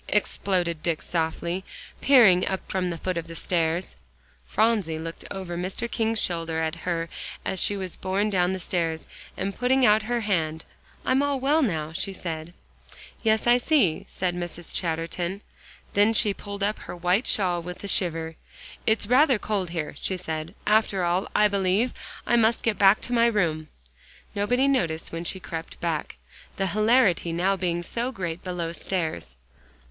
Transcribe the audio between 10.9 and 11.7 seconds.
"I'm all well